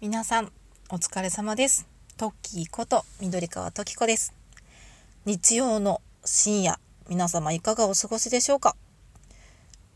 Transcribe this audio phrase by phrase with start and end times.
[0.00, 0.50] 皆さん
[0.88, 1.86] お疲れ様です。
[2.16, 4.32] トッキーこと緑川時子です。
[5.26, 6.78] 日曜の深夜
[7.10, 8.76] 皆様いかがお過ごしでしょうか？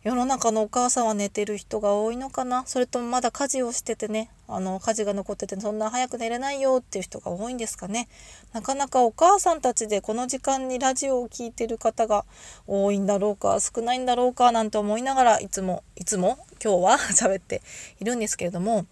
[0.02, 2.64] 世の中のお母さんは寝てる人が多いのかな？
[2.66, 8.06] それともまだ家事をしててねあの家事が残っててそんな早く寝れないよっていう人が多いんですかね？
[8.52, 12.26] なかなかお母さんたちでこの時間にラジオを聴いてる方が
[12.66, 16.36] 多いんだろうか少ないんだろうかなんて思いながらいつもいつも？
[16.62, 17.62] 今日は 喋って
[18.00, 18.84] いるんですけれども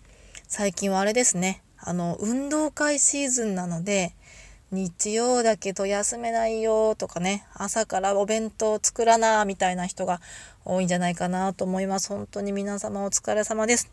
[0.55, 1.63] 最近はあれですね。
[1.79, 4.15] あの運動会シーズンなので
[4.71, 7.47] 日曜だけど休めないよとかね。
[7.55, 10.21] 朝からお弁当作らなみたいな人が
[10.67, 12.11] 多いんじゃないかなと思います。
[12.11, 13.91] 本当に皆様お疲れ様です。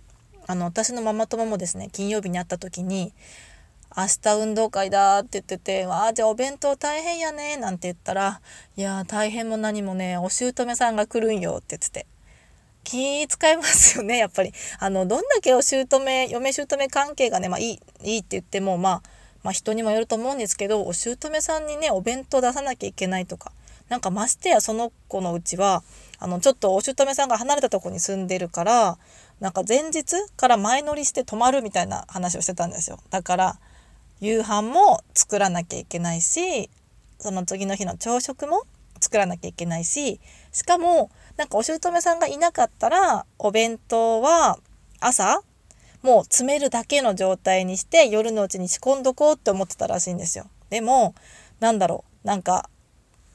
[0.48, 3.14] あの私のママ友もですね金曜日に会った時に
[3.96, 8.42] 明日運動会だって言ってて、ああ、じゃあお弁当大変やね、なんて言ったら、
[8.76, 12.06] いや大変も何もね、お姑さんが来るんよって言って、
[12.84, 14.54] 気使いますよね、 やっぱり。
[14.80, 19.04] あの、どんだけお姑、嫁姑関係がね、まあいい、いいって言っても、まあ、
[19.44, 23.52] まあ人にもよると思うんですけど、お姑さんにね、お弁当出さなきゃいけないとか、
[23.90, 25.84] なんかましてやその子のうちは、
[26.20, 28.98] あの、ちょっとお姑さんが離れたとこに住んでるから、
[29.40, 33.00] なんか前日から前乗りして泊まるみたいな話をしてたんですよ。
[33.10, 33.60] だから、
[34.20, 36.70] 夕飯も作らなきゃいけないし、
[37.20, 38.64] その次の日の朝食も
[39.00, 40.20] 作らなきゃいけないし、
[40.52, 44.60] しかも、なんかお姑さんがいなかったら、お弁当は
[45.00, 45.42] 朝、
[46.02, 50.48] もう詰めるだけの状態にして夜のうちに仕込んどこうって思ってたらしいんですよ。
[50.70, 51.16] でも、
[51.62, 52.70] なんだろう、なんか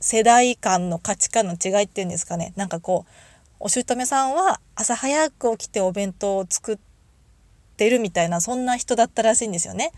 [0.01, 2.53] 世代間の価値観の違いっていうんですかね。
[2.57, 3.13] なんかこう、
[3.59, 6.79] お姑さんは朝早く起きてお弁当を作っ
[7.79, 9.93] てるみたいな、そんな人だったらしいんですよね。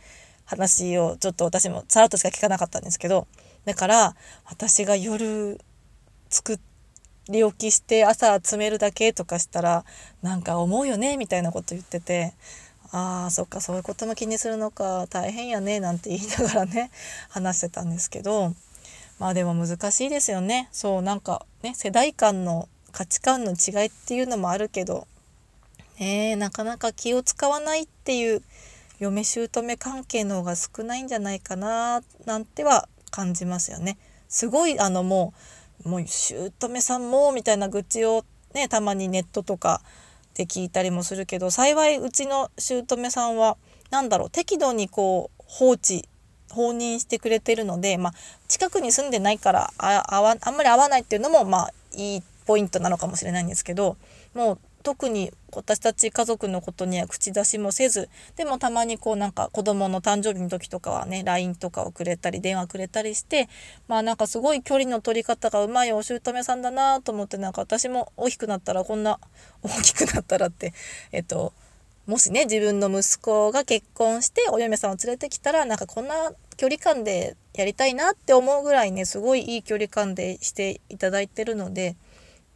[0.44, 3.26] 話をちょっと私もさらっとしか聞かなかったんですけど。
[3.64, 5.58] だから、私が夜
[6.30, 6.75] 作って
[7.28, 9.84] り置きして朝詰めるだけとかしたら
[10.22, 12.34] なんか思うよねみたいなこと言ってて
[12.92, 16.90] あーそっかそういうことも気にするのか大変やねなんて言いながらね
[17.28, 18.54] 話してたんですけど
[19.18, 25.06] まあでも難しいですよねそうなんかね世代間の価値観の違いっていうのもあるけど
[25.98, 28.42] ねなかなか気を使わないっていう
[28.98, 33.98] 嫁姑関係の方が少ないんじゃないかななんては感じますよね。
[34.28, 35.40] すごいあのもう
[35.84, 39.82] もう姑さんもみたいな愚痴をねたまにネットとか
[40.34, 43.56] で聞いたりもするけど幸いうちの姑さんは
[43.90, 46.08] 何だろう適度にこう放置
[46.50, 48.12] 放任してくれてるので、まあ、
[48.48, 53.96] 近くに住んでないからああわあんまり合わないっていうのもまあいいポイントなのかもしれないんですけど
[54.34, 63.48] もう特に私たち家族のことには口出しもせずでもたまにこうなんか子供の誕生日の時とかはね LINE とかをくれたり電話くれたりして
[63.88, 69.18] まあなんかすごい距離の取り方がうまいお姑さんだなと思ってなんか私も大きくなったらこんな
[69.64, 70.72] 大きくなったらって
[71.10, 71.52] えっと
[72.06, 76.14] もしね自分の息子が結婚してお嫁さんを連れてきたらなんかこんな
[76.56, 81.96] 距離感でやりたいなって思うぐらいねすごいいい距離感でしていただいてるので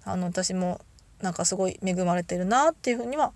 [0.05, 0.81] あの私も
[1.23, 3.33] なんかすごい恵まれてるなっていうふうには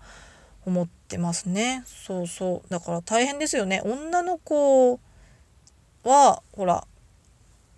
[0.65, 1.83] 思ってますね。
[1.85, 2.69] そうそう。
[2.69, 3.81] だから大変ですよね。
[3.85, 4.99] 女の子
[6.03, 6.85] はほら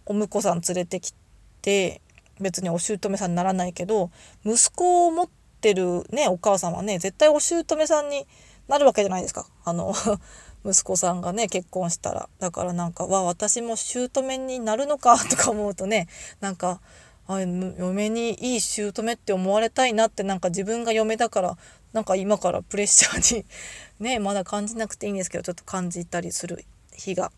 [0.06, 1.14] お婿さん連れてき
[1.62, 2.02] て
[2.40, 4.12] 別にお姑さんにならないけど
[4.46, 5.30] 息子を持っ
[5.62, 8.26] てるねお母さんはね絶対お姑さんに
[8.68, 9.48] なるわけじゃないですか。
[9.64, 9.94] あの
[10.66, 12.30] 息子さんがね結婚したら。
[12.40, 16.08] だからなんかわ私も姑になるのかとか思うとね
[16.40, 16.80] なんか
[17.28, 21.58] あ嫁にいい姑って思われたいなってなんか自分が嫁だから
[21.94, 23.46] なんか今からプレッシャーに
[24.00, 27.32] ねまだ感じなくていいんですけどちょっと感じたりする日が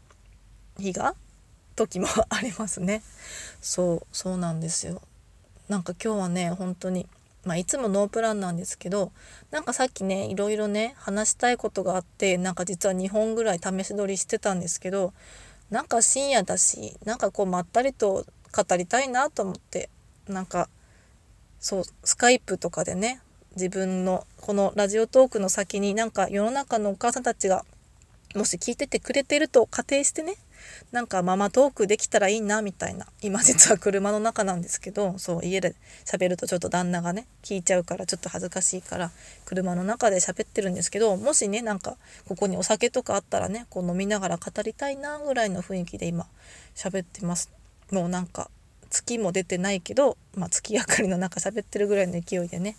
[0.78, 1.16] 日が？
[1.76, 3.02] 時もありますね。
[3.62, 5.02] そうそうなんですよ。
[5.70, 7.08] なんか今日はね本当に
[7.46, 9.12] まあ、いつもノープランなんですけど
[9.50, 15.14] なんかさっきねいろいろね話したいことがあってなんか実は2本ぐらい試し撮りしてたんですけど
[15.70, 18.26] なんか深夜だしなんかこうまったりと
[18.56, 19.90] 語りたいなと思って
[20.28, 20.70] なんか
[21.60, 23.22] そうスカイプとかでね
[23.56, 27.66] 自分のこのラジオトークの先になんか世の中のお母さんたちが
[28.36, 30.36] もし聞いててくれてると仮定してね
[30.92, 35.76] なんかママトークできたらいいなみたいな今実は車の中なんですけどそう家で
[36.06, 39.12] 喋るとちょっと旦那がね聞いちゃうからちょっと恥ずかしいから
[39.46, 41.98] 車の中で喋ってるんですけどもしねなんか
[42.28, 46.28] ここにお酒とかあったらねこう飲みながら語りたいなぐらいの雰囲気で今
[46.76, 47.59] 喋ってます。
[47.92, 48.50] もうなんか
[48.90, 52.76] 月も出てないけど、まあ、月明かりの中喋ってるぐらいの勢いでね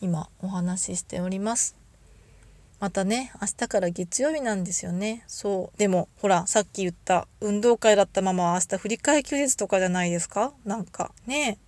[0.00, 1.76] 今お話ししております。
[2.80, 5.24] またね明日から月曜日なんですよね。
[5.26, 5.78] そう。
[5.78, 10.52] でもほらさっき言った運動会だったまま明日振り替休日とかじゃないですか？
[10.64, 11.58] なんかね。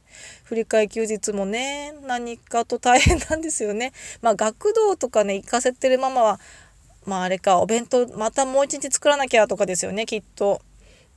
[0.44, 3.92] 振り替休日もね何かと大変なんですよね。
[4.20, 6.40] まあ学童とかね行かせてるママは
[7.04, 10.60] まああれかお弁当またもう一日作らなきゃとかですよねきっと。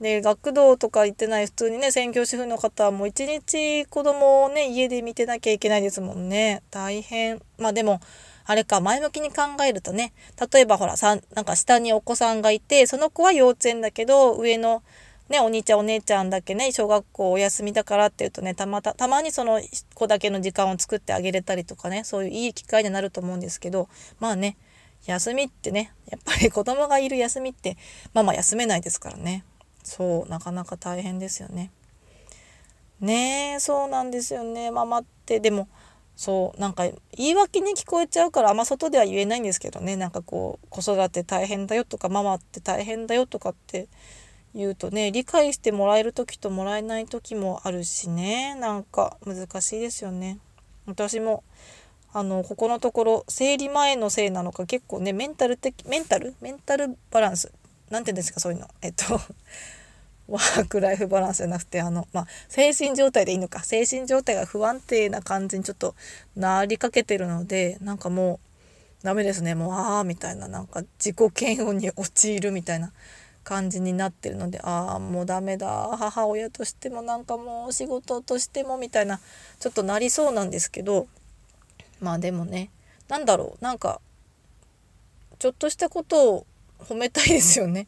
[0.01, 6.63] で学童とか行ってない普通にね専業主婦の方はもう一日子供をね家で見てなきゃいけないですもんね。
[6.72, 7.42] 大変。
[7.57, 8.00] まあでも
[8.46, 10.13] あれか前向きに考えるとね
[10.54, 14.81] 例えばほらさなんか下にお子さんがいてその子は幼稚園だけど上の
[15.30, 19.62] ね、お兄ちゃんお姉ちゃんだけね小学校お休みだからっていうとねたまたたまにその
[19.94, 24.57] 子だけの時間を作ってあげれたりとかねそういういい機会になると思うんですけどまあね
[25.06, 27.78] 休みってねやっぱり子供がいる休みって
[28.16, 29.46] ママ休めないですからね。
[29.83, 31.71] そうなかなか大変ですよね。
[32.99, 34.71] ねえそうなんですよね。
[34.71, 35.39] ママって。
[35.39, 35.67] でも
[36.15, 36.83] そうなんか
[37.15, 39.95] 言い訳に聞こえちゃうからあんま外では言えないんですけどね。
[39.95, 43.87] なんかこう子育て大変だよとかママって大変だよとかって
[44.53, 48.55] 言うとね理解してもらえる時ともらえない時もあるしね。
[48.55, 50.39] なんか難しいですよね。
[50.85, 51.43] 私も
[52.11, 56.35] あのここのところ生理前のせいなのか結構ねメンタル的メンタル？
[56.41, 57.51] メンタルバランス
[57.89, 58.68] 何て言うんですかそういうの。
[58.81, 59.19] えっと
[60.27, 63.63] ワークライフバランスじゃなくてあのまあ精神状態でいいのか。
[63.63, 65.95] 精神状態が不安定な感じにちょっと
[66.36, 68.39] なりかけてるのでなんかも
[69.01, 69.56] うダメですね。
[69.56, 70.47] もうああみたいな。
[70.47, 72.91] なんか自己嫌悪に陥るみたいな
[73.44, 75.97] 感じになってるのでああもうダメだ。
[75.97, 79.19] 母親としてもなんかもう仕事としてもみたいな
[79.59, 81.07] ちょっとなりそうなんですけど。
[82.00, 82.69] まあでもね
[83.07, 83.63] 何だろう。
[83.63, 84.00] なんか
[85.39, 86.45] ちょっとしたことを
[86.79, 87.87] 褒めたいですよね。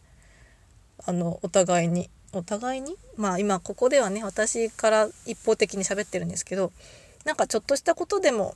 [1.05, 2.09] あのお互いに。
[2.33, 2.95] お互いに？
[3.17, 6.71] まあ今ここではね私から一方的に喋ってるんですけど
[7.25, 8.55] なんかちょっとしたことでも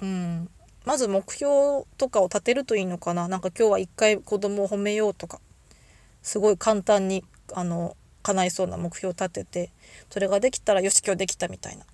[0.00, 0.48] うん
[0.84, 3.26] まず目標とかを立てるといいのかな。
[3.26, 5.40] なんか今日は一回子供を褒めようとか
[6.22, 9.70] すごい簡単にあの叶いそうな目標を立てて
[10.08, 11.84] それができたらよし今日できたみたいな。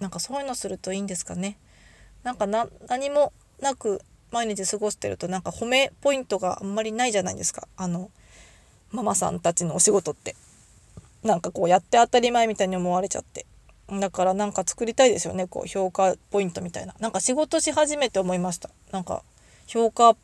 [0.00, 1.58] なんかそういうのするといいんですかね。
[2.22, 4.00] なんか何もなく
[4.30, 7.68] 毎日過ごしてるとなんか褒めポイントがあんまりないじゃないですか。
[7.76, 8.10] あの
[8.90, 10.34] ママさんたちのお仕事って。
[11.22, 13.46] なんかこうやって当たり前みたいに思われちゃって。
[13.88, 15.46] だからなんか作りたいですよね。
[15.46, 16.94] こう評価ポイントみたいな。
[17.00, 18.70] なんか仕事し始めて思いました。
[18.92, 19.22] なんか
[19.66, 20.16] 評価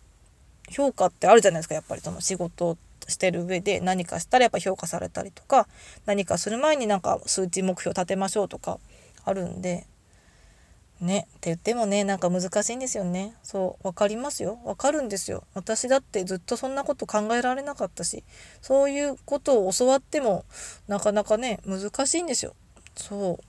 [0.71, 1.75] 評価ってあるじゃないですか。
[1.75, 2.77] やっぱりその仕事
[3.09, 3.81] してる上で。
[3.81, 5.67] 何かしたらやっぱ評価されたりとか。
[6.07, 8.79] 何かする前になんか数値目標立てましょうとか
[9.25, 9.87] あるんで。
[11.01, 13.35] ねって言ってもねなんか難しいんですよね。
[13.43, 14.59] そう分かりますよ。
[14.65, 15.45] 分かるんですよ。
[15.55, 18.25] 私だってずっとそんなこと考えられなかったし
[18.61, 20.45] そういうことを教わっても
[20.89, 22.55] なかなかね難しいんですよ。
[22.95, 23.41] そ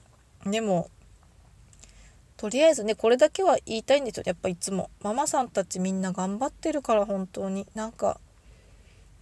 [0.45, 0.49] う。
[0.49, 0.89] でも
[2.37, 4.23] とりあえずねこれだけは言いたいんですよ。
[4.25, 4.89] やっぱいつも。
[5.01, 7.67] ママさんたちみんな頑張ってるから本当に。
[7.75, 8.19] なんか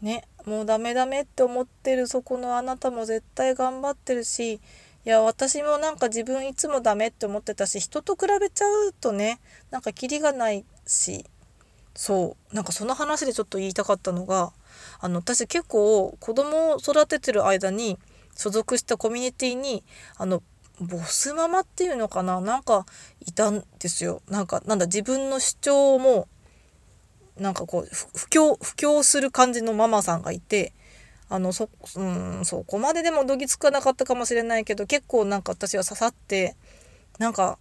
[0.02, 4.60] ねもうダメダメって思ってるそこのあなたも絶対頑張ってるし
[5.06, 9.40] いや私もなんか自分いつもダメって思ってたし人と比べちゃうとね
[9.70, 11.26] なんかキリがないし
[11.94, 14.54] そうなんかその話でちょっと言いたかったのが
[15.00, 18.00] あの私結構子供を育ててる間に
[18.36, 19.84] 所属したコミュニティに
[20.18, 20.42] あの
[20.80, 22.86] ボスママっていうのかななんか
[23.26, 24.22] いたんですよ。
[24.28, 26.28] なんかなんだ自分の主張も
[27.38, 30.74] なんかこう布教布教する感じのママさんがいて
[31.34, 36.56] あのそ,、うん、そこまででもどぎつかなかったかもしれないけど結構なんか私は刺さって
[37.18, 37.58] なんか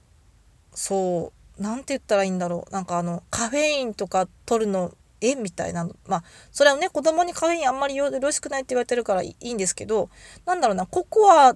[0.74, 2.70] そう何て言ったらいいんだろう。
[2.70, 4.92] なんかあのカフェインとか取るの
[5.22, 5.36] え？
[5.36, 10.10] みたいなまあそれはね子供にカフェインあんまりよろしくないって言われてるからいいんですけど
[10.44, 11.54] なんだろうなココア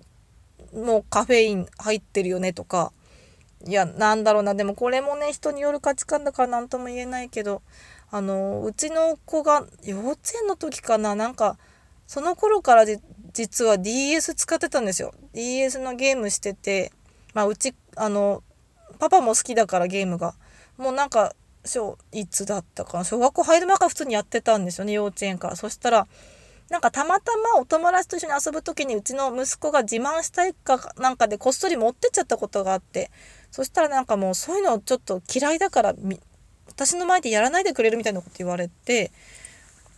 [0.75, 2.93] もカフェイン入ってるよねとか
[3.67, 4.55] いやなんだろうな。
[4.55, 7.61] でもこれもね人による価値観だから何とも言えないけど
[8.11, 11.15] あのうちの子が幼稚園の時かな。
[11.15, 11.59] なんか
[12.07, 12.85] その頃から
[13.33, 15.13] 実は DS 使ってたんですよ。
[15.35, 16.93] DS のゲームしてて
[17.35, 18.43] まあうちあの
[18.99, 20.35] パパも好きだからゲームが。
[20.79, 21.35] もうなんか
[21.65, 23.05] 小いつだったかな。
[23.05, 25.57] 小学校入る前から普通にやってたんですよね幼稚園から。
[25.57, 26.07] そしたら
[26.69, 33.11] なんかたまたまお友達と一緒に遊ぶ時にうちの息子が自慢したいかなんかでこっそり持ってっちゃったことがあって
[33.53, 35.95] そしたらなんかもうそういうのちょっと嫌いだから
[36.67, 39.13] 私の前でやらないでくれるみたいなこと言われて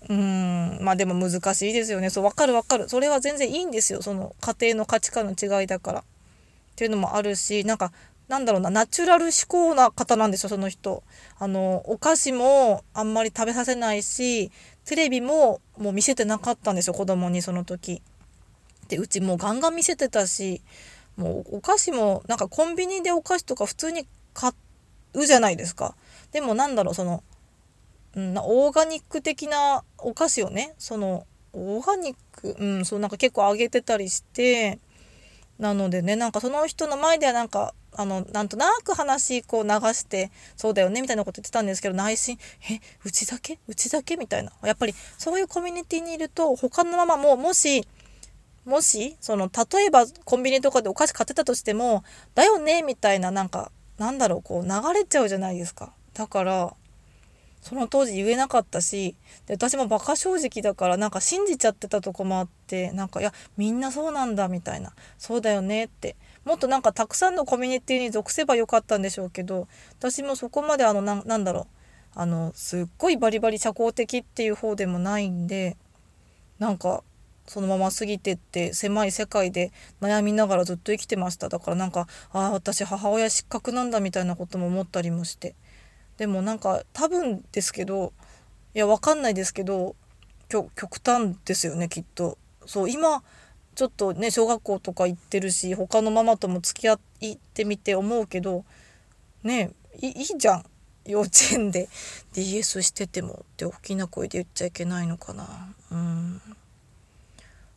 [0.09, 0.79] うん。
[0.81, 2.11] まあでも難しいですよね。
[2.11, 2.89] そう分かる分かる。
[2.89, 4.03] それは全然いいんですよ。
[4.03, 6.01] その家庭の価値観の違いだから。
[6.01, 6.05] っ
[6.77, 7.93] ていうのもあるしなんか
[8.29, 8.71] なんだろうな。
[8.71, 11.03] ナチュラル思考な方なんですよその人。
[11.39, 14.51] あのお菓子もあんまり食べさせないし
[14.85, 18.01] テレビももう見せてなかったんですよ子供にその時。
[18.89, 20.63] でうちもうガンガン見せてたし
[21.17, 24.53] もうお菓子もなんかコンビニでお菓子とか普通に買
[25.15, 25.95] うじゃないですか。
[26.33, 27.23] でもなんだろうその、
[28.17, 34.79] うん、オーガニック的なお菓子をねそのオーガニックうんそうなんか結構あげてたりして
[35.59, 42.39] なのでねなんかその人の前ではなんかあのなんとなく話こう流してそうだよねみたいなこと言ってたんですけど内心
[42.71, 43.59] えうちだけ？
[43.67, 44.17] うちだけ？
[44.17, 44.53] みたいな。
[44.63, 47.87] やっぱりそういうコミュニティにいると他のママももし
[48.65, 55.93] もしその例えばコンビニとかでお菓子買ってたとしてもだよねみたいななんかなんだろうこう流れちゃうじゃないですか。
[56.15, 56.75] だから
[57.61, 59.15] その当時言えなかったし
[59.47, 64.93] で私もバカ正直だからなんか信じちゃってたとこもあってなんかいやみんなそうなんだみたいな。
[65.19, 66.17] そうだよねって。
[66.45, 71.67] もっとなんかたくさんのコミュニティに属せばよかったんでしょうけど私もそこまであのななんだろう。
[72.15, 75.77] あのすっごいバリバリ社交的っていう方でもないんで
[76.59, 77.05] なんか
[77.47, 81.49] そのまま過ぎてって狭い世界で悩みながらずっと生きてました。
[81.49, 85.55] だからなんかああ私母親失格なんだみたいなことも思ったりもして。
[86.19, 88.13] でもなんか多分ですけど
[88.75, 89.97] いやわかんないですけど
[90.49, 92.37] 極端ですよねきっと。
[92.67, 93.23] そう今
[93.75, 97.01] ちょっとね小学校とか行ってるし他のママとも付き合っ
[97.55, 98.65] てみて思うけど
[99.43, 99.71] ね
[100.01, 100.65] いいじゃん。
[101.07, 101.89] 幼稚園で。
[102.35, 105.75] DS しててもって大きな声で言っちゃいけないのかな。
[105.91, 106.43] うん。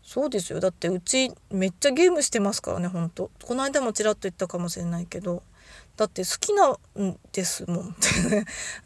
[0.04, 0.60] そうですよ。
[0.60, 3.32] だってうちめっちゃゲームしてますからねほんと。
[3.44, 5.44] この間もちらっと言ったかもしれないけど。
[5.98, 7.96] だって好きなんですもん、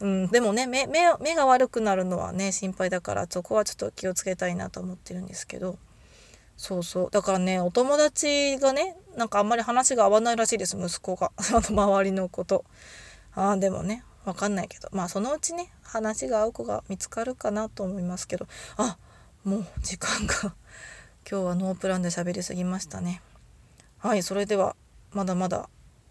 [0.00, 5.78] うん、でもね目目が悪くなるのはね心配だからそこはちょっと気をつけたいなと思ってるんですけど。
[6.56, 7.10] そうそう。
[7.10, 11.32] だからねお友達がねなんかあんまり話が合わないらしいです息子が。
[11.36, 12.64] あの周りのこと。
[13.34, 14.88] ああでもねわかんないけど。
[14.92, 18.46] まあそのうちね話が合う子が見つかるかなと思いますけど。
[18.76, 18.96] あ
[19.44, 20.54] もう時間が。
[21.28, 23.20] 今日はノープランで喋りすぎましたね。
[23.98, 24.76] はいそれでは
[25.12, 25.68] まだまだ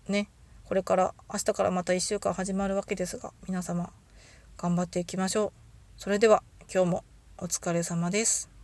[0.08, 0.30] ね
[0.66, 3.92] これから明日からまた1週間始まるわけですが皆様
[4.58, 5.52] 頑張っていきましょう。
[5.98, 6.44] それでは
[6.74, 7.04] 今日も
[7.38, 8.55] お疲れ様です。